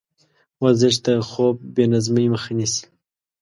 ورزش 0.63 0.95
د 1.05 1.07
خوب 1.29 1.55
بېنظمۍ 1.75 2.25
مخه 2.33 2.51
نیسي. 2.57 2.83